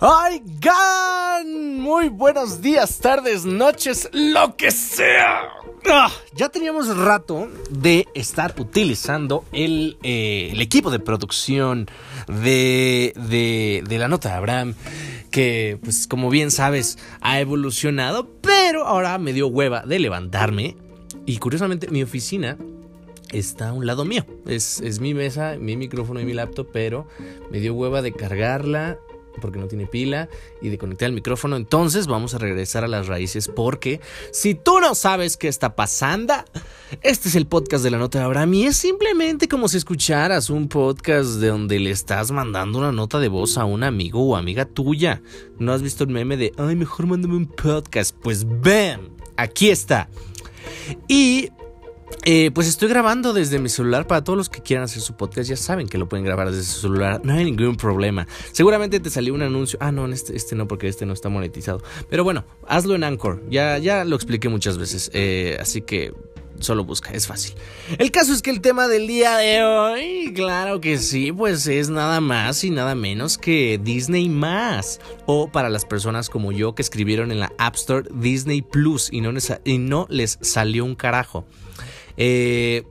Oigan, 0.00 1.80
muy 1.80 2.08
buenos 2.08 2.62
días, 2.62 3.00
tardes, 3.00 3.44
noches, 3.44 4.08
lo 4.12 4.54
que 4.54 4.70
sea. 4.70 5.48
Ah, 5.90 6.12
ya 6.36 6.48
teníamos 6.50 6.96
rato 6.96 7.48
de 7.68 8.06
estar 8.14 8.54
utilizando 8.60 9.44
el, 9.50 9.98
eh, 10.04 10.50
el 10.52 10.60
equipo 10.60 10.92
de 10.92 11.00
producción 11.00 11.88
de, 12.28 13.12
de, 13.16 13.82
de, 13.88 13.98
la 13.98 14.06
nota 14.06 14.28
de 14.28 14.34
Abraham, 14.36 14.74
que 15.32 15.80
pues 15.82 16.06
como 16.06 16.30
bien 16.30 16.52
sabes 16.52 16.96
ha 17.20 17.40
evolucionado, 17.40 18.28
pero 18.40 18.86
ahora 18.86 19.18
me 19.18 19.32
dio 19.32 19.48
hueva 19.48 19.82
de 19.82 19.98
levantarme 19.98 20.76
y 21.26 21.38
curiosamente 21.38 21.88
mi 21.88 22.04
oficina 22.04 22.56
está 23.32 23.70
a 23.70 23.72
un 23.72 23.84
lado 23.84 24.04
mío. 24.04 24.24
Es, 24.46 24.80
es, 24.80 25.00
mi 25.00 25.12
mesa, 25.12 25.56
mi 25.58 25.76
micrófono 25.76 26.20
y 26.20 26.24
mi 26.24 26.34
laptop, 26.34 26.68
pero 26.72 27.08
me 27.50 27.58
dio 27.58 27.74
hueva 27.74 28.00
de 28.00 28.12
cargarla 28.12 28.96
porque 29.40 29.58
no 29.58 29.68
tiene 29.68 29.86
pila 29.86 30.28
y 30.60 30.68
de 30.68 30.78
conectar 30.78 31.06
el 31.06 31.14
micrófono. 31.14 31.56
Entonces 31.56 32.06
vamos 32.06 32.34
a 32.34 32.38
regresar 32.38 32.84
a 32.84 32.88
las 32.88 33.06
raíces 33.06 33.48
porque 33.48 34.00
si 34.32 34.54
tú 34.54 34.80
no 34.80 34.94
sabes 34.94 35.36
qué 35.36 35.48
está 35.48 35.76
pasando, 35.76 36.34
este 37.02 37.28
es 37.28 37.34
el 37.34 37.46
podcast 37.46 37.84
de 37.84 37.90
la 37.90 37.98
nota 37.98 38.18
de 38.18 38.24
Abraham 38.24 38.54
y 38.54 38.66
es 38.66 38.76
simplemente 38.76 39.48
como 39.48 39.68
si 39.68 39.76
escucharas 39.76 40.50
un 40.50 40.68
podcast 40.68 41.30
de 41.40 41.48
donde 41.48 41.78
le 41.78 41.90
estás 41.90 42.30
mandando 42.30 42.78
una 42.78 42.92
nota 42.92 43.18
de 43.18 43.28
voz 43.28 43.58
a 43.58 43.64
un 43.64 43.82
amigo 43.82 44.22
o 44.22 44.36
amiga 44.36 44.64
tuya. 44.64 45.22
¿No 45.58 45.72
has 45.72 45.82
visto 45.82 46.04
el 46.04 46.10
meme 46.10 46.36
de, 46.36 46.52
ay, 46.56 46.76
mejor 46.76 47.06
mándame 47.06 47.36
un 47.36 47.46
podcast? 47.46 48.14
Pues 48.22 48.46
ven, 48.60 49.10
aquí 49.36 49.70
está. 49.70 50.08
Y 51.08 51.50
eh, 52.24 52.50
pues 52.52 52.66
estoy 52.68 52.88
grabando 52.88 53.32
desde 53.32 53.58
mi 53.58 53.68
celular 53.68 54.06
para 54.06 54.22
todos 54.22 54.36
los 54.36 54.48
que 54.48 54.60
quieran 54.60 54.84
hacer 54.84 55.02
su 55.02 55.14
podcast. 55.16 55.48
Ya 55.48 55.56
saben 55.56 55.88
que 55.88 55.98
lo 55.98 56.08
pueden 56.08 56.24
grabar 56.24 56.50
desde 56.50 56.64
su 56.64 56.80
celular. 56.80 57.20
No 57.24 57.32
hay 57.32 57.44
ningún 57.44 57.76
problema. 57.76 58.26
Seguramente 58.52 59.00
te 59.00 59.10
salió 59.10 59.34
un 59.34 59.42
anuncio. 59.42 59.78
Ah, 59.80 59.92
no, 59.92 60.06
este, 60.08 60.36
este 60.36 60.54
no, 60.54 60.68
porque 60.68 60.88
este 60.88 61.06
no 61.06 61.12
está 61.12 61.28
monetizado. 61.28 61.82
Pero 62.10 62.24
bueno, 62.24 62.44
hazlo 62.66 62.94
en 62.94 63.04
Anchor. 63.04 63.42
Ya, 63.50 63.78
ya 63.78 64.04
lo 64.04 64.16
expliqué 64.16 64.48
muchas 64.48 64.78
veces. 64.78 65.10
Eh, 65.14 65.56
así 65.60 65.82
que 65.82 66.12
solo 66.60 66.84
busca, 66.84 67.10
es 67.10 67.26
fácil. 67.26 67.54
El 67.98 68.10
caso 68.10 68.32
es 68.32 68.42
que 68.42 68.50
el 68.50 68.60
tema 68.60 68.88
del 68.88 69.06
día 69.06 69.36
de 69.36 69.62
hoy, 69.62 70.32
claro 70.34 70.80
que 70.80 70.98
sí, 70.98 71.32
pues 71.32 71.66
es 71.66 71.88
nada 71.88 72.20
más 72.20 72.64
y 72.64 72.70
nada 72.70 72.94
menos 72.94 73.38
que 73.38 73.80
Disney 73.82 74.28
más. 74.28 75.00
O 75.26 75.50
para 75.50 75.68
las 75.68 75.84
personas 75.84 76.28
como 76.28 76.52
yo 76.52 76.74
que 76.74 76.82
escribieron 76.82 77.32
en 77.32 77.40
la 77.40 77.52
App 77.58 77.76
Store 77.76 78.08
Disney 78.12 78.62
Plus 78.62 79.08
y 79.12 79.20
no, 79.20 79.32
y 79.64 79.78
no 79.78 80.06
les 80.10 80.38
salió 80.40 80.84
un 80.84 80.94
carajo. 80.94 81.46
Eh, 82.18 82.84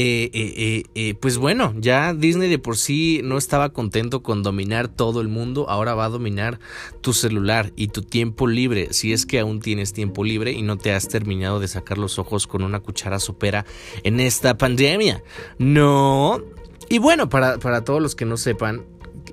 eh, 0.00 0.30
eh, 0.32 0.84
eh, 0.94 1.14
pues 1.20 1.38
bueno, 1.38 1.74
ya 1.76 2.14
Disney 2.14 2.48
de 2.48 2.60
por 2.60 2.76
sí 2.76 3.20
no 3.24 3.36
estaba 3.36 3.72
contento 3.72 4.22
con 4.22 4.44
dominar 4.44 4.86
todo 4.86 5.20
el 5.20 5.26
mundo, 5.26 5.68
ahora 5.68 5.96
va 5.96 6.04
a 6.04 6.08
dominar 6.08 6.60
tu 7.00 7.12
celular 7.12 7.72
y 7.74 7.88
tu 7.88 8.02
tiempo 8.02 8.46
libre, 8.46 8.92
si 8.92 9.12
es 9.12 9.26
que 9.26 9.40
aún 9.40 9.58
tienes 9.58 9.92
tiempo 9.92 10.22
libre 10.22 10.52
y 10.52 10.62
no 10.62 10.78
te 10.78 10.92
has 10.92 11.08
terminado 11.08 11.58
de 11.58 11.66
sacar 11.66 11.98
los 11.98 12.20
ojos 12.20 12.46
con 12.46 12.62
una 12.62 12.78
cuchara 12.78 13.18
sopera 13.18 13.66
en 14.04 14.20
esta 14.20 14.56
pandemia. 14.56 15.24
No. 15.58 16.40
Y 16.88 16.98
bueno, 16.98 17.28
para, 17.28 17.58
para 17.58 17.82
todos 17.82 18.00
los 18.00 18.14
que 18.14 18.24
no 18.24 18.36
sepan, 18.36 18.84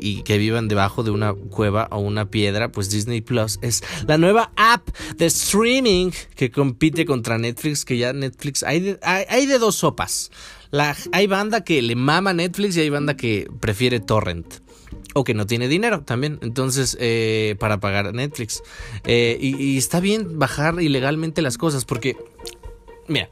y 0.06 0.22
que 0.22 0.38
vivan 0.38 0.68
debajo 0.68 1.02
de 1.02 1.10
una 1.10 1.34
cueva 1.34 1.88
o 1.90 1.98
una 1.98 2.30
piedra, 2.30 2.72
pues 2.72 2.92
Disney 2.92 3.22
Plus 3.22 3.58
es 3.64 3.84
la 4.08 4.20
nueva 4.20 4.52
app 4.56 4.88
de 5.18 5.26
streaming 5.26 6.12
que 6.36 6.52
compite 6.52 7.08
contra 7.08 7.40
Netflix, 7.40 7.86
que 7.86 7.98
ya 7.98 8.14
Netflix 8.14 8.62
hay 8.62 8.82
de, 8.82 9.00
hay, 9.02 9.48
de 9.48 9.58
dos 9.58 9.78
sopas. 9.78 10.30
Hay 11.12 11.26
banda 11.26 11.64
que 11.64 11.82
le 11.82 11.96
mama 11.96 12.34
Netflix 12.34 12.78
y 12.78 12.82
hay 12.82 12.90
banda 12.92 13.18
que 13.18 13.50
prefiere 13.60 14.00
Torrent. 14.00 14.46
O 15.16 15.24
que 15.24 15.34
no 15.34 15.48
tiene 15.48 15.68
dinero 15.68 16.04
también. 16.04 16.38
Entonces, 16.44 16.98
eh, 17.00 17.56
para 17.60 17.80
pagar 17.80 18.14
Netflix. 18.14 18.62
Eh, 19.06 19.38
y, 19.40 19.56
y 19.56 19.78
está 19.78 20.02
bien 20.02 20.38
bajar 20.38 20.80
ilegalmente 20.82 21.42
las 21.42 21.58
cosas. 21.58 21.86
Porque, 21.86 22.18
mira, 23.08 23.30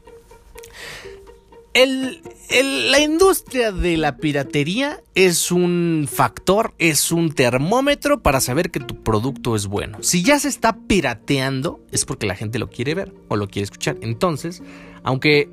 la 1.74 3.00
industria 3.00 3.72
de 3.72 3.96
la 3.96 4.16
piratería 4.16 5.00
es 5.16 5.50
un 5.50 6.08
factor, 6.10 6.72
es 6.78 7.10
un 7.10 7.32
termómetro 7.32 8.22
para 8.22 8.40
saber 8.40 8.70
que 8.70 8.78
tu 8.78 9.02
producto 9.02 9.56
es 9.56 9.66
bueno. 9.66 9.98
Si 10.00 10.22
ya 10.22 10.38
se 10.38 10.48
está 10.48 10.76
pirateando, 10.86 11.80
es 11.90 12.04
porque 12.04 12.26
la 12.26 12.36
gente 12.36 12.60
lo 12.60 12.70
quiere 12.70 12.94
ver 12.94 13.12
o 13.28 13.36
lo 13.36 13.48
quiere 13.48 13.64
escuchar. 13.64 13.96
Entonces, 14.02 14.62
aunque 15.02 15.48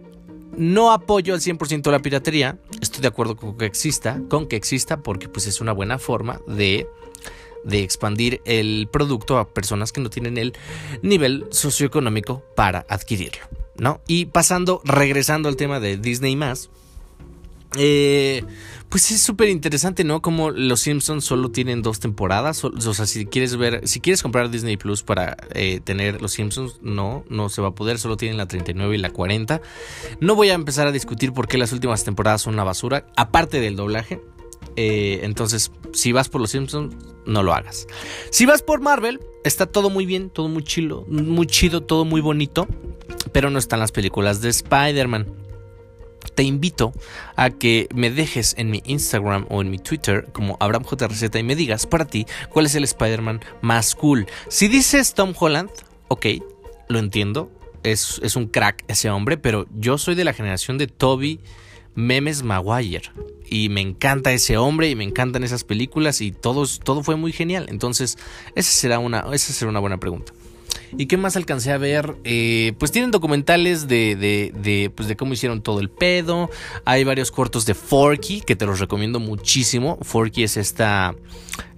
no 0.56 0.92
apoyo 0.92 1.34
al 1.34 1.40
100% 1.40 1.90
la 1.90 2.00
piratería, 2.00 2.60
estoy 2.82 3.02
de 3.02 3.08
acuerdo 3.08 3.36
con 3.36 3.58
que 3.58 3.66
exista, 3.66 4.22
con 4.30 4.48
que 4.48 4.58
exista 4.58 5.02
porque 5.02 5.28
pues 5.28 5.48
es 5.48 5.60
una 5.60 5.72
buena 5.72 5.98
forma 5.98 6.40
de 6.46 6.88
expandir 7.72 8.42
el 8.46 8.88
producto 8.92 9.40
a 9.40 9.48
personas 9.48 9.92
que 9.92 10.02
no 10.02 10.12
tienen 10.12 10.38
el 10.38 10.54
nivel 11.02 11.46
socioeconómico 11.50 12.44
para 12.56 12.86
adquirirlo. 12.90 13.61
¿No? 13.82 14.00
Y 14.06 14.26
pasando, 14.26 14.80
regresando 14.86 15.50
al 15.50 15.56
tema 15.56 15.80
de 15.80 15.98
Disney 15.98 16.36
más. 16.36 16.70
Eh, 17.78 18.44
pues 18.90 19.10
es 19.10 19.22
súper 19.22 19.50
interesante, 19.50 20.04
¿no? 20.04 20.22
Como 20.22 20.52
los 20.52 20.82
Simpsons 20.82 21.26
solo 21.26 21.50
tienen 21.50 21.82
dos 21.82 22.00
temporadas. 22.00 22.64
O, 22.64 22.94
sea, 22.94 23.08
si 23.08 23.26
quieres 23.26 23.58
ver, 23.58 23.88
si 23.88 24.00
quieres 24.00 24.22
comprar 24.22 24.52
Disney 24.52 24.78
Plus 24.78 25.02
para 25.02 25.36
eh, 25.56 25.80
tener 25.84 26.22
los 26.22 26.34
Simpsons, 26.34 26.78
no, 26.84 27.26
no 27.28 27.50
se 27.50 27.64
va 27.64 27.70
a 27.70 27.76
poder. 27.76 27.98
Solo 27.98 28.18
tienen 28.18 28.38
la 28.38 28.48
39 28.48 28.94
y 28.94 29.00
la 29.00 29.10
40. 29.10 29.62
No 30.20 30.36
voy 30.36 30.52
a 30.52 30.54
empezar 30.54 30.86
a 30.86 30.92
discutir 30.92 31.34
por 31.34 31.48
qué 31.48 31.58
las 31.58 31.74
últimas 31.74 32.04
temporadas 32.04 32.44
son 32.44 32.54
una 32.54 32.64
basura, 32.64 33.08
aparte 33.16 33.60
del 33.60 33.76
doblaje. 33.76 34.22
Eh, 34.76 35.22
entonces, 35.24 35.72
si 35.92 36.12
vas 36.12 36.30
por 36.30 36.40
los 36.40 36.52
Simpsons, 36.52 36.94
no 37.26 37.42
lo 37.42 37.52
hagas. 37.56 37.88
Si 38.30 38.46
vas 38.46 38.62
por 38.62 38.80
Marvel, 38.80 39.22
está 39.44 39.66
todo 39.66 39.90
muy 39.90 40.06
bien, 40.06 40.30
todo 40.30 40.50
muy 40.50 40.64
chido, 40.64 41.04
muy 41.08 41.48
chido, 41.48 41.82
todo 41.82 42.06
muy 42.06 42.22
bonito 42.22 42.68
pero 43.32 43.50
no 43.50 43.60
están 43.60 43.80
las 43.80 43.92
películas 43.92 44.42
de 44.42 44.50
Spider-Man. 44.50 45.28
Te 46.36 46.44
invito 46.44 46.94
a 47.36 47.50
que 47.50 47.88
me 47.94 48.12
dejes 48.12 48.54
en 48.58 48.70
mi 48.70 48.82
Instagram 48.86 49.48
o 49.50 49.62
en 49.62 49.72
mi 49.72 49.80
Twitter 49.80 50.28
como 50.32 50.56
AbramJRZ 50.60 51.36
y 51.36 51.44
me 51.44 51.56
digas 51.56 51.88
para 51.88 52.06
ti 52.06 52.26
cuál 52.50 52.68
es 52.68 52.76
el 52.76 52.84
Spider-Man 52.84 53.42
más 53.62 53.96
cool. 53.96 54.28
Si 54.48 54.68
dices 54.68 55.14
Tom 55.14 55.34
Holland, 55.38 55.72
ok, 56.10 56.28
lo 56.90 57.00
entiendo, 57.00 57.52
es, 57.84 58.20
es, 58.24 58.36
un 58.36 58.48
crack 58.48 58.84
ese 58.88 59.10
hombre, 59.10 59.38
pero 59.38 59.66
yo 59.76 59.98
soy 59.98 60.14
de 60.14 60.24
la 60.24 60.34
generación 60.34 60.78
de 60.78 60.88
Toby 60.88 61.40
Memes 61.96 62.44
Maguire 62.44 63.12
y 63.50 63.70
me 63.70 63.82
encanta 63.82 64.32
ese 64.32 64.58
hombre 64.58 64.90
y 64.90 64.96
me 64.96 65.04
encantan 65.04 65.44
esas 65.44 65.64
películas 65.64 66.22
y 66.22 66.32
todo 66.32 66.66
fue 67.04 67.16
muy 67.16 67.32
genial. 67.32 67.66
Entonces, 67.70 68.18
esa 68.56 68.72
será 68.72 69.00
una, 69.00 69.26
esa 69.34 69.54
será 69.54 69.70
una 69.70 69.80
buena 69.80 70.00
pregunta. 70.00 70.34
¿Y 70.98 71.06
qué 71.06 71.18
más 71.18 71.36
alcancé 71.36 71.72
a 71.72 71.78
ver? 71.78 72.16
Eh, 72.24 72.74
pues 72.78 72.92
tienen 72.92 73.12
documentales 73.12 73.88
de, 73.88 74.16
de, 74.16 74.54
de, 74.56 74.90
pues 74.90 75.08
de 75.08 75.16
cómo 75.16 75.34
hicieron 75.34 75.62
todo 75.62 75.80
el 75.80 75.90
pedo. 75.90 76.50
Hay 76.86 77.04
varios 77.04 77.32
cortos 77.32 77.66
de 77.66 77.74
Forky 77.74 78.42
que 78.42 78.56
te 78.56 78.66
los 78.66 78.80
recomiendo 78.80 79.20
muchísimo. 79.20 79.98
Forky 80.02 80.44
es 80.44 80.58
esta, 80.58 81.16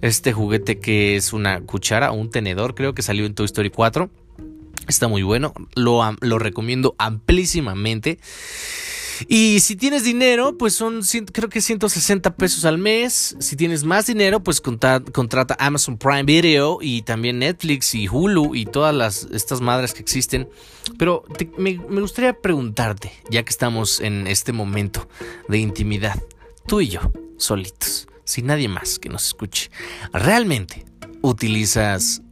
este 0.00 0.32
juguete 0.32 0.78
que 0.78 1.16
es 1.16 1.32
una 1.32 1.60
cuchara 1.60 2.12
o 2.12 2.14
un 2.14 2.30
tenedor, 2.30 2.74
creo 2.74 2.94
que 2.94 3.02
salió 3.02 3.26
en 3.26 3.34
Toy 3.34 3.46
Story 3.46 3.70
4. 3.70 4.10
Está 4.88 5.08
muy 5.08 5.22
bueno, 5.22 5.54
lo, 5.74 6.02
lo 6.20 6.38
recomiendo 6.38 6.94
amplísimamente. 6.98 8.18
Y 9.28 9.60
si 9.60 9.76
tienes 9.76 10.04
dinero, 10.04 10.56
pues 10.58 10.74
son 10.74 11.00
creo 11.32 11.48
que 11.48 11.60
160 11.60 12.36
pesos 12.36 12.64
al 12.64 12.78
mes. 12.78 13.36
Si 13.38 13.56
tienes 13.56 13.84
más 13.84 14.06
dinero, 14.06 14.42
pues 14.42 14.60
contrata 14.60 15.56
Amazon 15.58 15.98
Prime 15.98 16.24
Video 16.24 16.78
y 16.80 17.02
también 17.02 17.38
Netflix 17.38 17.94
y 17.94 18.08
Hulu 18.08 18.54
y 18.54 18.66
todas 18.66 18.94
las, 18.94 19.28
estas 19.32 19.60
madres 19.60 19.94
que 19.94 20.00
existen. 20.00 20.48
Pero 20.98 21.24
me, 21.58 21.80
me 21.88 22.00
gustaría 22.00 22.34
preguntarte, 22.34 23.12
ya 23.30 23.42
que 23.42 23.50
estamos 23.50 24.00
en 24.00 24.26
este 24.26 24.52
momento 24.52 25.08
de 25.48 25.58
intimidad, 25.58 26.20
tú 26.66 26.80
y 26.80 26.88
yo, 26.88 27.00
solitos, 27.36 28.08
sin 28.24 28.46
nadie 28.46 28.68
más 28.68 28.98
que 28.98 29.08
nos 29.08 29.26
escuche, 29.26 29.70
¿realmente 30.12 30.84
utilizas... 31.22 32.22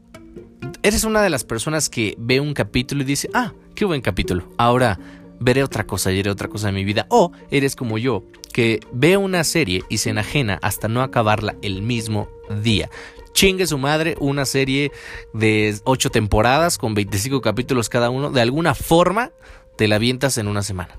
Eres 0.84 1.04
una 1.04 1.22
de 1.22 1.30
las 1.30 1.44
personas 1.44 1.88
que 1.88 2.14
ve 2.18 2.40
un 2.40 2.54
capítulo 2.54 3.02
y 3.02 3.04
dice, 3.04 3.28
ah, 3.34 3.52
qué 3.74 3.84
buen 3.84 4.00
capítulo. 4.00 4.48
Ahora 4.58 4.98
veré 5.42 5.62
otra 5.62 5.86
cosa 5.86 6.12
y 6.12 6.20
haré 6.20 6.30
otra 6.30 6.48
cosa 6.48 6.68
en 6.68 6.74
mi 6.74 6.84
vida. 6.84 7.06
O 7.10 7.32
eres 7.50 7.76
como 7.76 7.98
yo, 7.98 8.24
que 8.52 8.80
ve 8.92 9.16
una 9.16 9.44
serie 9.44 9.82
y 9.88 9.98
se 9.98 10.10
enajena 10.10 10.58
hasta 10.62 10.88
no 10.88 11.02
acabarla 11.02 11.56
el 11.62 11.82
mismo 11.82 12.28
día. 12.62 12.90
Chingue 13.32 13.66
su 13.66 13.78
madre, 13.78 14.16
una 14.20 14.44
serie 14.44 14.92
de 15.32 15.74
8 15.84 16.10
temporadas 16.10 16.78
con 16.78 16.94
25 16.94 17.40
capítulos 17.40 17.88
cada 17.88 18.10
uno, 18.10 18.30
de 18.30 18.42
alguna 18.42 18.74
forma 18.74 19.32
te 19.76 19.88
la 19.88 19.96
avientas 19.96 20.36
en 20.38 20.48
una 20.48 20.62
semana. 20.62 20.98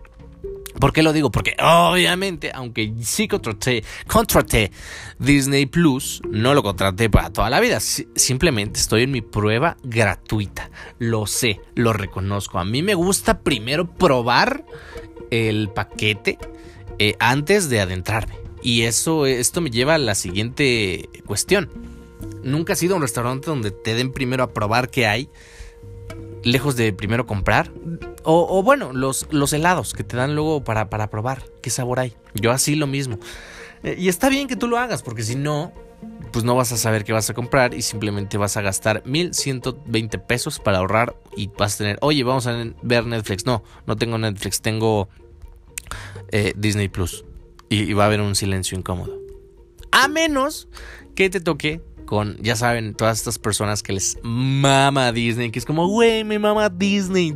¿Por 0.80 0.92
qué 0.92 1.04
lo 1.04 1.14
digo? 1.14 1.32
Porque 1.32 1.56
obviamente, 1.62 2.52
aunque 2.54 2.94
sí 3.02 3.28
contraté, 3.28 4.72
Disney 5.20 5.66
Plus, 5.66 6.22
no 6.30 6.54
lo 6.54 6.64
contraté 6.64 7.10
para 7.10 7.32
toda 7.32 7.50
la 7.50 7.60
vida. 7.60 7.80
Simplemente 7.80 8.80
estoy 8.80 9.04
en 9.04 9.12
mi 9.12 9.22
prueba 9.22 9.78
gratuita. 9.84 10.70
Lo 11.00 11.28
sé, 11.28 11.62
lo 11.76 11.94
reconozco. 11.94 12.60
A 12.60 12.66
mí 12.66 12.82
me 12.82 12.96
gusta 12.96 13.40
primero 13.40 13.90
probar 13.90 14.66
el 15.32 15.70
paquete 15.70 16.38
eh, 17.00 17.16
antes 17.20 17.70
de 17.70 17.82
adentrarme. 17.82 18.36
Y 18.62 18.84
eso, 18.84 19.26
esto 19.26 19.62
me 19.62 19.70
lleva 19.70 19.96
a 19.96 20.00
la 20.00 20.16
siguiente 20.16 21.10
cuestión. 21.26 21.70
¿Nunca 22.44 22.74
has 22.74 22.84
ido 22.84 22.94
a 22.94 22.98
un 22.98 23.02
restaurante 23.02 23.48
donde 23.48 23.72
te 23.72 23.94
den 23.94 24.12
primero 24.12 24.44
a 24.44 24.54
probar 24.54 24.90
qué 24.90 25.08
hay? 25.08 25.30
Lejos 26.44 26.76
de 26.76 26.94
primero 26.94 27.26
comprar. 27.26 27.72
O, 28.24 28.64
bueno, 28.64 28.94
los, 28.94 29.28
los, 29.32 29.52
helados 29.52 29.94
que 29.94 30.04
te 30.04 30.16
dan 30.16 30.36
luego 30.36 30.64
para, 30.64 30.90
para 30.90 31.10
probar 31.10 31.44
qué 31.62 31.70
sabor 31.70 32.00
hay. 32.00 32.16
Yo 32.34 32.52
así 32.52 32.76
lo 32.76 32.88
mismo. 32.88 33.20
Eh, 33.84 33.96
y 33.98 34.08
está 34.08 34.30
bien 34.30 34.48
que 34.48 34.56
tú 34.56 34.68
lo 34.68 34.78
hagas, 34.78 35.04
porque 35.04 35.24
si 35.24 35.36
no, 35.36 35.74
pues 36.32 36.46
no 36.46 36.56
vas 36.56 36.72
a 36.72 36.78
saber 36.78 37.04
qué 37.04 37.12
vas 37.12 37.30
a 37.30 37.34
comprar 37.34 37.74
y 37.74 37.82
simplemente 37.82 38.38
vas 38.38 38.56
a 38.56 38.62
gastar 38.62 39.04
1120 39.06 40.20
pesos 40.20 40.60
para 40.60 40.78
ahorrar 40.78 41.16
y 41.36 41.48
vas 41.48 41.76
a 41.76 41.78
tener, 41.80 41.98
oye, 42.02 42.24
vamos 42.24 42.48
a 42.48 42.54
ver 42.82 43.06
Netflix. 43.06 43.46
No, 43.46 43.64
no 43.86 43.98
tengo 43.98 44.18
Netflix, 44.18 44.62
tengo 44.62 45.10
eh, 46.32 46.54
Disney 46.56 46.88
Plus. 46.88 47.26
y 47.70 47.92
va 47.94 48.04
a 48.04 48.08
haber 48.08 48.22
un 48.22 48.36
silencio 48.36 48.78
incómodo. 48.78 49.20
A 49.92 50.08
menos 50.08 50.68
que 51.16 51.30
te 51.30 51.40
toque 51.40 51.82
con, 52.06 52.38
ya 52.42 52.56
saben, 52.56 52.94
todas 52.94 53.18
estas 53.18 53.40
personas 53.40 53.84
que 53.84 53.94
les 53.94 54.18
mama 54.24 55.12
Disney, 55.12 55.52
que 55.52 55.60
es 55.60 55.66
como, 55.66 55.88
güey, 55.88 56.24
me 56.24 56.40
mama 56.40 56.70
Disney, 56.70 57.36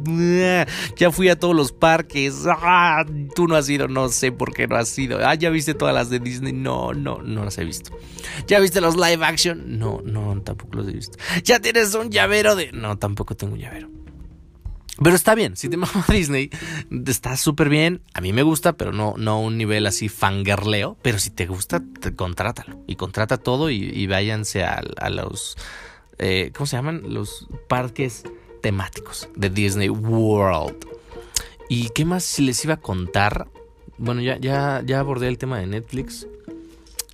ya 0.97 1.11
fui 1.11 1.29
a 1.29 1.37
todos 1.37 1.55
los 1.55 1.71
parques, 1.71 2.45
ah, 2.47 3.05
tú 3.35 3.47
no 3.47 3.55
has 3.55 3.69
ido, 3.69 3.87
no 3.87 4.09
sé 4.09 4.31
por 4.31 4.53
qué 4.53 4.67
no 4.67 4.75
has 4.75 4.97
ido, 4.97 5.19
ah, 5.25 5.35
ya 5.35 5.49
viste 5.49 5.73
todas 5.73 5.93
las 5.93 6.09
de 6.09 6.19
Disney, 6.19 6.53
no, 6.53 6.93
no, 6.93 7.21
no 7.21 7.45
las 7.45 7.57
he 7.57 7.65
visto. 7.65 7.91
¿Ya 8.47 8.59
viste 8.59 8.81
los 8.81 8.95
live 8.95 9.23
action? 9.23 9.79
No, 9.79 10.01
no, 10.03 10.41
tampoco 10.41 10.77
los 10.77 10.87
he 10.87 10.91
visto. 10.91 11.17
¿Ya 11.43 11.59
tienes 11.59 11.93
un 11.95 12.09
llavero 12.09 12.55
de...? 12.55 12.71
No, 12.71 12.97
tampoco 12.97 13.35
tengo 13.35 13.53
un 13.53 13.59
llavero. 13.59 13.89
Pero 15.01 15.15
está 15.15 15.35
bien, 15.35 15.55
si 15.55 15.69
te 15.69 15.77
mama 15.77 16.05
Disney, 16.09 16.49
está 17.05 17.37
súper 17.37 17.69
bien. 17.69 18.01
A 18.13 18.21
mí 18.21 18.33
me 18.33 18.43
gusta, 18.43 18.73
pero 18.73 18.91
no, 18.91 19.13
no 19.17 19.39
un 19.39 19.57
nivel 19.57 19.85
así 19.85 20.09
fangirleo. 20.09 20.97
Pero 21.01 21.19
si 21.19 21.29
te 21.29 21.45
gusta, 21.45 21.83
contrátalo. 22.15 22.83
Y 22.87 22.95
contrata 22.95 23.37
todo 23.37 23.69
y, 23.69 24.07
váyanse 24.07 24.63
a, 24.63 24.81
los. 25.09 25.57
Eh, 26.17 26.51
¿Cómo 26.55 26.65
se 26.65 26.77
llaman? 26.77 27.13
Los 27.13 27.47
parques 27.67 28.23
temáticos 28.61 29.29
de 29.35 29.49
Disney 29.49 29.89
World. 29.89 30.85
¿Y 31.69 31.89
qué 31.89 32.05
más 32.05 32.39
les 32.39 32.63
iba 32.63 32.75
a 32.75 32.77
contar? 32.77 33.47
Bueno, 33.97 34.21
ya, 34.21 34.37
ya, 34.37 34.81
ya 34.85 34.99
abordé 34.99 35.27
el 35.27 35.37
tema 35.37 35.59
de 35.59 35.67
Netflix. 35.67 36.27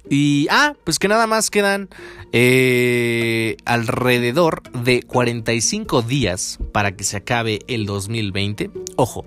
Y, 0.09 0.47
ah, 0.50 0.75
pues 0.83 1.00
que 1.00 1.07
nada 1.07 1.27
más 1.27 1.50
quedan 1.50 1.89
eh, 2.31 3.55
alrededor 3.65 4.63
de 4.71 5.01
45 5.03 6.01
días 6.01 6.59
para 6.71 6.95
que 6.95 7.03
se 7.03 7.17
acabe 7.17 7.59
el 7.67 7.85
2020. 7.85 8.69
Ojo, 8.95 9.25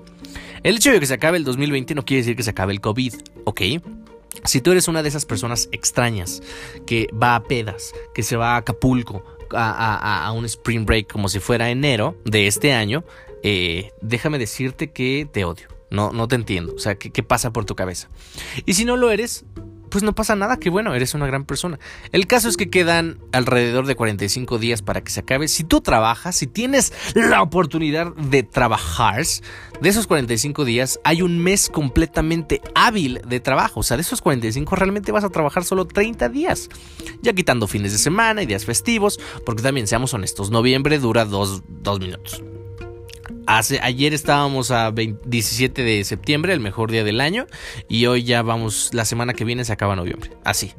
el 0.62 0.76
hecho 0.76 0.92
de 0.92 1.00
que 1.00 1.06
se 1.06 1.14
acabe 1.14 1.38
el 1.38 1.44
2020 1.44 1.94
no 1.94 2.04
quiere 2.04 2.22
decir 2.22 2.36
que 2.36 2.42
se 2.42 2.50
acabe 2.50 2.72
el 2.72 2.80
COVID, 2.80 3.14
¿ok? 3.44 3.62
Si 4.44 4.60
tú 4.60 4.70
eres 4.70 4.86
una 4.86 5.02
de 5.02 5.08
esas 5.08 5.24
personas 5.24 5.68
extrañas 5.72 6.42
que 6.86 7.08
va 7.10 7.36
a 7.36 7.42
pedas, 7.42 7.94
que 8.14 8.22
se 8.22 8.36
va 8.36 8.54
a 8.54 8.56
Acapulco, 8.58 9.24
a, 9.52 10.32
un 10.36 10.44
spring 10.44 10.84
break 10.84 11.10
como 11.10 11.28
si 11.28 11.40
fuera 11.40 11.70
enero 11.70 12.16
de 12.24 12.46
este 12.46 12.72
año, 12.72 13.04
eh, 13.42 13.92
déjame 14.02 14.38
decirte 14.38 14.90
que 14.90 15.28
te 15.30 15.44
odio. 15.44 15.68
No, 15.90 16.12
no 16.12 16.26
te 16.28 16.34
entiendo. 16.34 16.74
O 16.74 16.78
sea, 16.78 16.96
¿qué 16.96 17.22
pasa 17.22 17.52
por 17.52 17.64
tu 17.64 17.76
cabeza? 17.76 18.08
Y 18.66 18.74
si 18.74 18.84
no 18.84 18.96
lo 18.96 19.10
eres, 19.10 19.44
pues 19.96 20.04
no 20.04 20.14
pasa 20.14 20.36
nada, 20.36 20.58
que 20.58 20.68
bueno, 20.68 20.94
eres 20.94 21.14
una 21.14 21.26
gran 21.26 21.46
persona. 21.46 21.78
El 22.12 22.26
caso 22.26 22.50
es 22.50 22.58
que 22.58 22.68
quedan 22.68 23.18
alrededor 23.32 23.86
de 23.86 23.94
45 23.94 24.58
días 24.58 24.82
para 24.82 25.00
que 25.00 25.10
se 25.10 25.20
acabe. 25.20 25.48
Si 25.48 25.64
tú 25.64 25.80
trabajas, 25.80 26.36
si 26.36 26.46
tienes 26.46 26.92
la 27.14 27.40
oportunidad 27.40 28.14
de 28.14 28.42
trabajar, 28.42 29.24
de 29.80 29.88
esos 29.88 30.06
45 30.06 30.66
días 30.66 31.00
hay 31.02 31.22
un 31.22 31.38
mes 31.38 31.70
completamente 31.70 32.60
hábil 32.74 33.22
de 33.26 33.40
trabajo. 33.40 33.80
O 33.80 33.82
sea, 33.82 33.96
de 33.96 34.02
esos 34.02 34.20
45 34.20 34.76
realmente 34.76 35.12
vas 35.12 35.24
a 35.24 35.30
trabajar 35.30 35.64
solo 35.64 35.86
30 35.86 36.28
días. 36.28 36.68
Ya 37.22 37.32
quitando 37.32 37.66
fines 37.66 37.92
de 37.92 37.96
semana 37.96 38.42
y 38.42 38.46
días 38.46 38.66
festivos, 38.66 39.18
porque 39.46 39.62
también 39.62 39.86
seamos 39.86 40.12
honestos, 40.12 40.50
noviembre 40.50 40.98
dura 40.98 41.24
dos, 41.24 41.62
dos 41.68 42.00
minutos 42.00 42.42
ayer 43.46 44.14
estábamos 44.14 44.70
a 44.70 44.92
17 44.92 45.82
de 45.82 46.04
septiembre, 46.04 46.52
el 46.52 46.60
mejor 46.60 46.90
día 46.90 47.04
del 47.04 47.20
año, 47.20 47.46
y 47.88 48.06
hoy 48.06 48.24
ya 48.24 48.42
vamos, 48.42 48.90
la 48.92 49.04
semana 49.04 49.34
que 49.34 49.44
viene 49.44 49.64
se 49.64 49.72
acaba 49.72 49.96
noviembre. 49.96 50.30
Así, 50.44 50.72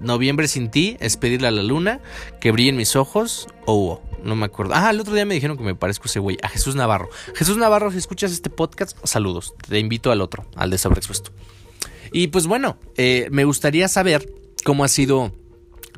noviembre 0.00 0.48
sin 0.48 0.70
ti 0.70 0.96
es 1.00 1.16
pedirle 1.16 1.48
a 1.48 1.50
la 1.50 1.62
luna 1.62 2.00
que 2.40 2.52
brillen 2.52 2.76
mis 2.76 2.96
ojos 2.96 3.48
o 3.66 4.00
no 4.22 4.36
me 4.36 4.46
acuerdo. 4.46 4.72
Ah, 4.74 4.90
el 4.90 5.00
otro 5.00 5.14
día 5.14 5.24
me 5.24 5.34
dijeron 5.34 5.56
que 5.56 5.64
me 5.64 5.74
parezco 5.74 6.06
ese 6.06 6.20
güey, 6.20 6.38
a 6.42 6.48
Jesús 6.48 6.74
Navarro. 6.74 7.08
Jesús 7.34 7.56
Navarro, 7.56 7.90
si 7.90 7.98
escuchas 7.98 8.32
este 8.32 8.50
podcast, 8.50 8.96
saludos. 9.04 9.54
Te 9.68 9.78
invito 9.78 10.12
al 10.12 10.20
otro, 10.20 10.46
al 10.54 10.70
de 10.70 10.78
Sobreexpuesto. 10.78 11.32
Y 12.12 12.28
pues 12.28 12.46
bueno, 12.46 12.78
eh, 12.96 13.28
me 13.30 13.44
gustaría 13.44 13.88
saber 13.88 14.32
cómo 14.64 14.84
ha 14.84 14.88
sido 14.88 15.32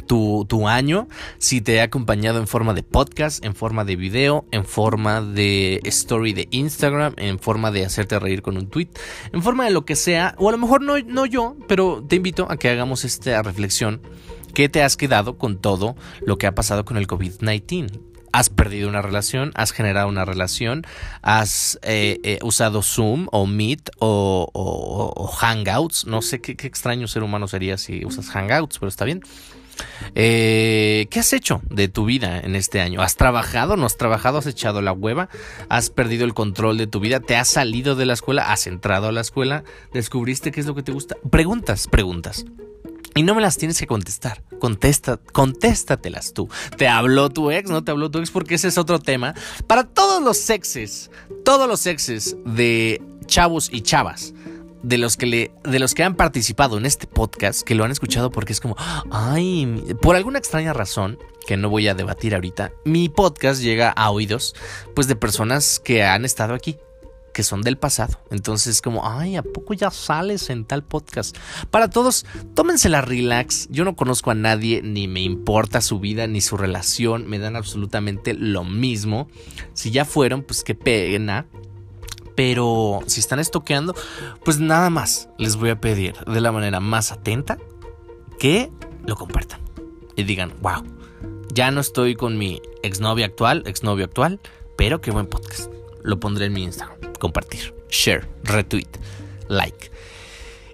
tu, 0.07 0.69
año, 0.69 1.09
si 1.39 1.61
te 1.61 1.81
ha 1.81 1.85
acompañado 1.85 2.39
en 2.39 2.47
forma 2.47 2.75
de 2.75 2.83
podcast, 2.83 3.45
en 3.45 3.55
forma 3.55 3.85
de 3.85 3.97
video, 3.97 4.45
en 4.51 4.65
forma 4.65 5.21
de 5.21 5.81
story 5.85 6.33
de 6.33 6.49
Instagram, 6.51 7.15
en 7.17 7.39
forma 7.39 7.71
de 7.71 7.85
hacerte 7.85 8.19
reír 8.19 8.43
con 8.43 8.57
un 8.57 8.69
tweet, 8.69 8.89
en 9.33 9.43
forma 9.43 9.65
de 9.65 9.71
lo 9.71 9.85
que 9.85 9.97
sea, 9.97 10.35
o 10.39 10.49
a 10.49 10.53
lo 10.53 10.59
mejor 10.59 10.83
no, 10.83 10.99
no 10.99 11.27
yo, 11.27 11.57
pero 11.69 12.05
te 12.07 12.17
invito 12.17 12.47
a 12.51 12.57
que 12.57 12.69
hagamos 12.69 13.05
esta 13.05 13.43
reflexión. 13.43 14.01
¿Qué 14.55 14.69
te 14.69 14.83
has 14.83 14.97
quedado 14.97 15.37
con 15.37 15.59
todo 15.59 15.97
lo 16.25 16.39
que 16.39 16.47
ha 16.47 16.55
pasado 16.55 16.85
con 16.85 16.97
el 16.97 17.09
COVID-19? 17.09 17.91
has 18.35 18.51
perdido 18.51 18.89
una 18.89 19.01
relación, 19.01 19.53
has 19.55 19.71
generado 19.71 20.09
una 20.09 20.25
relación, 20.25 20.83
has 21.23 21.79
eh, 21.83 22.19
eh, 22.25 22.41
usado 22.43 22.83
Zoom 22.83 23.29
o 23.31 23.47
Meet 23.47 23.91
o, 24.01 25.31
Hangouts. 25.39 26.05
No 26.07 26.21
sé 26.21 26.41
qué, 26.41 26.57
qué, 26.57 26.67
extraño 26.67 27.07
ser 27.07 27.23
humano 27.23 27.47
sería 27.47 27.79
si 27.79 28.05
usas 28.05 28.31
Hangouts, 28.31 28.81
pero 28.81 28.89
está 28.89 29.05
bien. 29.05 29.23
Eh, 30.15 31.07
¿Qué 31.11 31.21
has 31.21 31.33
hecho 31.33 31.61
de 31.71 31.89
tu 31.89 32.05
vida 32.05 32.41
en 32.41 32.57
este 32.57 32.81
año? 32.81 33.03
¿Has 33.03 33.17
trabajado? 33.17 33.77
¿No 33.77 33.87
has 33.87 33.97
trabajado? 33.97 34.39
¿Has 34.39 34.47
echado 34.47 34.81
la 34.83 34.93
hueva? 34.93 35.29
¿Has 35.69 35.91
perdido 35.91 36.25
el 36.25 36.35
control 36.35 36.79
de 36.79 36.87
tu 36.87 37.01
vida? 37.01 37.21
¿Te 37.21 37.37
has 37.37 37.49
salido 37.49 37.97
de 37.97 38.07
la 38.07 38.15
escuela? 38.15 38.53
¿Has 38.53 38.67
entrado 38.67 39.09
a 39.09 39.13
la 39.13 39.21
escuela? 39.21 39.65
¿Descubriste 39.93 40.53
qué 40.53 40.61
es 40.61 40.67
lo 40.67 40.75
que 40.75 40.83
te 40.83 40.93
gusta? 40.93 41.17
Preguntas, 41.31 41.89
preguntas. 41.89 42.45
Y 43.17 43.23
no 43.23 43.35
me 43.35 43.43
las 43.43 43.57
tienes 43.57 43.79
que 43.79 43.87
contestar. 43.87 44.43
Contesta, 44.59 45.19
contéstatelas 45.19 46.33
tú. 46.33 46.49
¿Te 46.77 46.89
habló 46.89 47.31
tu 47.31 47.51
ex? 47.51 47.71
¿No 47.71 47.85
te 47.85 47.93
habló 47.93 48.11
tu 48.11 48.19
ex? 48.19 48.31
Porque 48.31 48.57
ese 48.57 48.69
es 48.69 48.79
otro 48.79 48.99
tema. 48.99 49.35
Para 49.67 49.85
todos 49.85 50.23
los 50.23 50.37
sexes, 50.37 51.11
todos 51.45 51.69
los 51.69 51.81
sexes 51.81 52.37
de 52.45 53.01
chavos 53.27 53.71
y 53.73 53.83
chavas 53.83 54.35
de 54.85 54.99
los 54.99 55.17
que 55.17 55.27
le, 55.27 55.51
de 55.65 55.79
los 55.79 55.95
que 55.95 56.05
han 56.05 56.15
participado 56.15 56.77
en 56.77 56.87
este 56.87 57.07
podcast, 57.07 57.63
que 57.63 57.75
lo 57.75 57.85
han 57.85 57.91
escuchado 57.91 58.31
porque 58.31 58.53
es 58.53 58.61
como, 58.61 58.77
ay, 59.11 59.83
por 60.03 60.15
alguna 60.15 60.39
extraña 60.39 60.73
razón 60.73 61.19
que 61.47 61.57
no 61.57 61.71
voy 61.71 61.89
a 61.89 61.95
debatir 61.95 62.35
ahorita, 62.35 62.73
mi 62.85 63.09
podcast 63.09 63.63
llega 63.63 63.91
a 63.91 64.11
oídos, 64.11 64.55
pues 64.95 65.09
de 65.09 65.17
personas 65.17 65.81
que 65.81 66.05
han 66.05 66.25
estado 66.25 66.55
aquí, 66.55 66.77
que 67.33 67.43
son 67.43 67.63
del 67.63 67.79
pasado. 67.79 68.21
Entonces, 68.31 68.81
como, 68.81 69.09
ay, 69.11 69.37
¿a 69.37 69.43
poco 69.43 69.75
ya 69.75 69.91
sales 69.91 70.51
en 70.51 70.65
tal 70.65 70.85
podcast? 70.85 71.37
Para 71.71 71.91
todos, 71.91 72.25
tómensela 72.55 73.01
relax. 73.01 73.69
Yo 73.71 73.85
no 73.85 73.97
conozco 73.97 74.31
a 74.31 74.35
nadie, 74.35 74.83
ni 74.83 75.09
me 75.09 75.21
importa 75.21 75.81
su 75.81 75.99
vida, 75.99 76.27
ni 76.27 76.41
su 76.41 76.57
relación. 76.57 77.27
Me 77.27 77.39
dan 77.39 77.57
absolutamente 77.57 78.35
lo 78.35 78.65
mismo. 78.65 79.29
Si 79.73 79.91
ya 79.91 80.05
fueron, 80.05 80.43
pues 80.43 80.63
qué 80.63 80.75
pena. 80.75 81.47
Pero 82.35 83.01
si 83.07 83.21
están 83.21 83.39
estoqueando, 83.39 83.95
pues 84.45 84.59
nada 84.59 84.91
más 84.91 85.29
les 85.39 85.57
voy 85.57 85.71
a 85.71 85.81
pedir 85.81 86.15
de 86.25 86.41
la 86.41 86.53
manera 86.53 86.81
más 86.81 87.13
atenta 87.13 87.59
que 88.39 88.71
lo 89.07 89.17
compartan. 89.17 89.61
Y 90.17 90.25
digan, 90.25 90.53
wow, 90.61 90.83
ya 91.53 91.71
no 91.71 91.81
estoy 91.81 92.15
con 92.15 92.39
mi 92.39 92.61
exnovia 92.83 93.27
actual, 93.27 93.63
exnovio 93.67 94.05
actual, 94.05 94.41
pero 94.77 95.01
qué 95.01 95.11
buen 95.11 95.27
podcast. 95.27 95.71
Lo 96.03 96.19
pondré 96.21 96.47
en 96.47 96.53
mi 96.53 96.65
Instagram. 96.65 96.99
Compartir, 97.19 97.75
share, 97.89 98.29
retweet, 98.43 98.89
like. 99.49 99.91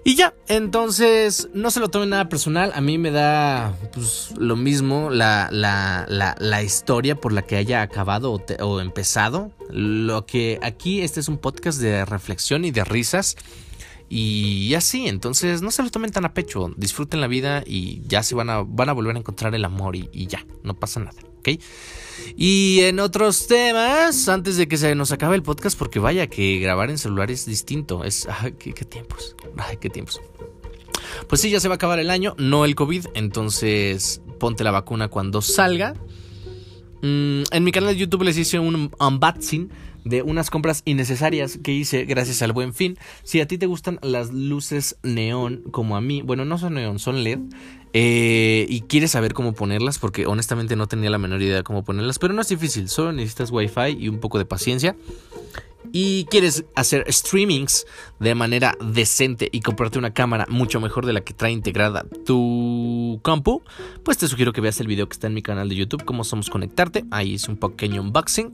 Y 0.03 0.15
ya, 0.15 0.33
entonces 0.47 1.49
no 1.53 1.69
se 1.69 1.79
lo 1.79 1.89
tomen 1.89 2.09
nada 2.09 2.27
personal. 2.27 2.71
A 2.73 2.81
mí 2.81 2.97
me 2.97 3.11
da 3.11 3.77
pues, 3.93 4.33
lo 4.35 4.55
mismo 4.55 5.11
la, 5.11 5.47
la, 5.51 6.07
la, 6.39 6.63
historia 6.63 7.15
por 7.15 7.33
la 7.33 7.43
que 7.43 7.55
haya 7.55 7.83
acabado 7.83 8.33
o, 8.33 8.43
o, 8.65 8.79
empezado. 8.79 9.51
Lo 9.69 10.25
que 10.25 10.59
aquí, 10.63 11.01
este 11.01 11.19
es 11.19 11.27
un 11.27 11.37
podcast 11.37 11.79
de 11.79 12.03
reflexión 12.05 12.65
y 12.65 12.71
de 12.71 12.83
risas. 12.83 13.37
Y 14.09 14.73
así, 14.73 15.07
entonces 15.07 15.61
no 15.61 15.69
se 15.69 15.83
lo 15.83 15.91
tomen 15.91 16.11
tan 16.11 16.25
a 16.25 16.33
pecho. 16.33 16.71
Disfruten 16.77 17.21
la 17.21 17.27
vida 17.27 17.63
y 17.65 18.01
ya 18.07 18.23
se 18.23 18.33
van 18.33 18.49
a, 18.49 18.63
van 18.63 18.89
a 18.89 18.93
volver 18.93 19.15
a 19.15 19.19
encontrar 19.19 19.53
el 19.53 19.63
amor 19.63 19.95
y 19.95 20.27
ya, 20.27 20.45
no 20.63 20.73
pasa 20.73 20.99
nada, 20.99 21.21
Y 22.35 22.79
en 22.81 22.99
otros 22.99 23.47
temas, 23.47 24.29
antes 24.29 24.57
de 24.57 24.67
que 24.67 24.77
se 24.77 24.95
nos 24.95 25.11
acabe 25.11 25.35
el 25.35 25.43
podcast, 25.43 25.77
porque 25.77 25.99
vaya 25.99 26.27
que 26.27 26.59
grabar 26.59 26.89
en 26.89 26.97
celular 26.97 27.31
es 27.31 27.45
distinto. 27.45 28.03
Es. 28.03 28.27
Qué, 28.59 28.73
tiempos. 28.73 29.35
Qué 29.79 29.89
tiempos. 29.89 30.21
Pues 31.27 31.41
sí, 31.41 31.49
ya 31.49 31.59
se 31.59 31.67
va 31.67 31.75
a 31.75 31.77
acabar 31.77 31.99
el 31.99 32.09
año, 32.09 32.35
no 32.37 32.65
el 32.65 32.75
COVID. 32.75 33.07
Entonces, 33.13 34.21
ponte 34.39 34.63
la 34.63 34.71
vacuna 34.71 35.07
cuando 35.07 35.41
salga. 35.41 35.93
Mm, 37.01 37.43
en 37.51 37.63
mi 37.63 37.71
canal 37.71 37.93
de 37.93 37.99
YouTube 37.99 38.23
les 38.23 38.37
hice 38.37 38.59
un 38.59 38.91
unboxing 38.99 39.69
de 40.03 40.21
unas 40.23 40.49
compras 40.49 40.81
innecesarias 40.85 41.59
que 41.63 41.71
hice 41.71 42.05
gracias 42.05 42.41
al 42.41 42.53
buen 42.53 42.73
fin. 42.73 42.97
Si 43.23 43.39
a 43.39 43.47
ti 43.47 43.57
te 43.57 43.65
gustan 43.65 43.99
las 44.01 44.31
luces 44.31 44.97
neón 45.03 45.63
como 45.71 45.95
a 45.95 46.01
mí, 46.01 46.21
bueno, 46.21 46.45
no 46.45 46.57
son 46.57 46.75
neón, 46.75 46.99
son 46.99 47.23
LED. 47.23 47.39
Eh, 47.93 48.65
y 48.69 48.81
quieres 48.81 49.11
saber 49.11 49.33
cómo 49.33 49.53
ponerlas, 49.53 49.99
porque 49.99 50.25
honestamente 50.25 50.75
no 50.75 50.87
tenía 50.87 51.09
la 51.09 51.17
menor 51.17 51.41
idea 51.41 51.57
de 51.57 51.63
cómo 51.63 51.83
ponerlas, 51.83 52.19
pero 52.19 52.33
no 52.33 52.41
es 52.41 52.47
difícil, 52.47 52.89
solo 52.89 53.11
necesitas 53.11 53.51
wifi 53.51 53.97
y 53.97 54.07
un 54.07 54.19
poco 54.19 54.37
de 54.37 54.45
paciencia 54.45 54.95
y 55.91 56.25
quieres 56.25 56.65
hacer 56.75 57.05
streamings 57.11 57.85
de 58.19 58.35
manera 58.35 58.75
decente 58.79 59.49
y 59.51 59.61
comprarte 59.61 59.99
una 59.99 60.13
cámara 60.13 60.45
mucho 60.49 60.79
mejor 60.79 61.05
de 61.05 61.13
la 61.13 61.21
que 61.21 61.33
trae 61.33 61.51
integrada 61.51 62.05
tu 62.25 63.19
compu, 63.23 63.63
pues 64.03 64.17
te 64.17 64.27
sugiero 64.27 64.53
que 64.53 64.61
veas 64.61 64.79
el 64.79 64.87
video 64.87 65.07
que 65.07 65.13
está 65.13 65.27
en 65.27 65.33
mi 65.33 65.41
canal 65.41 65.69
de 65.69 65.75
YouTube, 65.75 66.05
cómo 66.05 66.23
somos 66.23 66.49
conectarte. 66.49 67.05
Ahí 67.11 67.33
hice 67.33 67.51
un 67.51 67.57
pequeño 67.57 68.01
unboxing. 68.01 68.51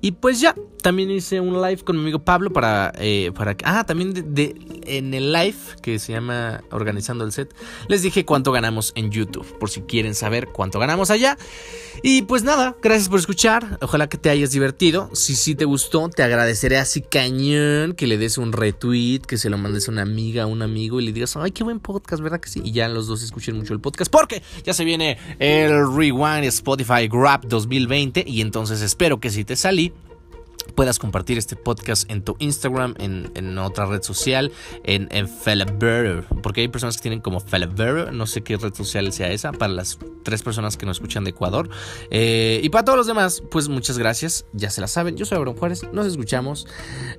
Y 0.00 0.12
pues 0.12 0.40
ya, 0.40 0.54
también 0.82 1.10
hice 1.10 1.40
un 1.40 1.60
live 1.60 1.82
con 1.82 1.96
mi 1.96 2.02
amigo 2.02 2.20
Pablo 2.20 2.52
para... 2.52 2.92
Eh, 2.98 3.32
para 3.34 3.56
ah, 3.64 3.84
también 3.84 4.34
de, 4.34 4.54
en 4.86 5.12
el 5.14 5.32
live 5.32 5.56
que 5.82 5.98
se 5.98 6.12
llama 6.12 6.62
Organizando 6.70 7.24
el 7.24 7.32
Set, 7.32 7.54
les 7.88 8.02
dije 8.02 8.24
cuánto 8.24 8.52
ganamos 8.52 8.92
en 8.94 9.10
YouTube, 9.10 9.58
por 9.58 9.70
si 9.70 9.82
quieren 9.82 10.14
saber 10.14 10.48
cuánto 10.48 10.78
ganamos 10.78 11.10
allá. 11.10 11.36
Y 12.02 12.22
pues 12.22 12.44
nada, 12.44 12.76
gracias 12.80 13.08
por 13.08 13.18
escuchar. 13.18 13.78
Ojalá 13.80 14.08
que 14.08 14.18
te 14.18 14.30
hayas 14.30 14.52
divertido. 14.52 15.10
Si 15.14 15.34
sí 15.34 15.54
te 15.54 15.64
gustó, 15.64 16.08
te 16.08 16.22
agradeceré 16.22 16.67
así 16.76 17.00
cañón 17.00 17.94
que 17.94 18.06
le 18.06 18.18
des 18.18 18.36
un 18.36 18.52
retweet, 18.52 19.20
que 19.20 19.38
se 19.38 19.48
lo 19.48 19.56
mandes 19.58 19.88
a 19.88 19.92
una 19.92 20.02
amiga, 20.02 20.42
a 20.42 20.46
un 20.46 20.62
amigo 20.62 21.00
y 21.00 21.06
le 21.06 21.12
digas, 21.12 21.36
ay, 21.36 21.52
qué 21.52 21.64
buen 21.64 21.80
podcast, 21.80 22.22
¿verdad 22.22 22.40
que 22.40 22.48
sí? 22.48 22.60
Y 22.62 22.72
ya 22.72 22.88
los 22.88 23.06
dos 23.06 23.22
escuchen 23.22 23.56
mucho 23.56 23.72
el 23.74 23.80
podcast 23.80 24.10
porque 24.10 24.42
ya 24.64 24.74
se 24.74 24.84
viene 24.84 25.18
el 25.38 25.70
Rewind 25.94 26.44
Spotify 26.44 27.08
Grab 27.08 27.46
2020 27.46 28.24
y 28.26 28.40
entonces 28.40 28.82
espero 28.82 29.20
que 29.20 29.30
si 29.30 29.44
te 29.44 29.56
salí 29.56 29.92
puedas 30.74 30.98
compartir 30.98 31.38
este 31.38 31.56
podcast 31.56 32.10
en 32.10 32.22
tu 32.22 32.36
Instagram, 32.38 32.94
en, 32.98 33.58
otra 33.58 33.86
red 33.86 34.02
social, 34.02 34.52
en, 34.84 35.08
en 35.10 35.28
porque 36.42 36.60
hay 36.60 36.68
personas 36.68 36.96
que 36.96 37.02
tienen 37.02 37.20
como 37.20 37.40
Felaber, 37.40 38.12
no 38.12 38.26
sé 38.26 38.42
qué 38.42 38.56
red 38.56 38.74
social 38.74 39.12
sea 39.12 39.30
esa, 39.30 39.52
para 39.52 39.72
las 39.72 39.98
tres 40.22 40.42
personas 40.42 40.76
que 40.76 40.86
nos 40.86 40.98
escuchan 40.98 41.24
de 41.24 41.30
Ecuador. 41.30 41.68
Eh, 42.10 42.60
y 42.62 42.68
para 42.68 42.84
todos 42.84 42.98
los 42.98 43.06
demás, 43.06 43.42
pues 43.50 43.68
muchas 43.68 43.98
gracias, 43.98 44.46
ya 44.52 44.70
se 44.70 44.80
la 44.80 44.88
saben, 44.88 45.16
yo 45.16 45.24
soy 45.24 45.36
Abraham 45.36 45.56
Juárez, 45.56 45.82
nos 45.92 46.06
escuchamos 46.06 46.66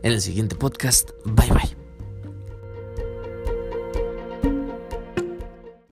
en 0.03 0.13
el 0.13 0.21
siguiente 0.21 0.55
podcast, 0.55 1.11
bye 1.25 1.49
bye. 1.51 1.88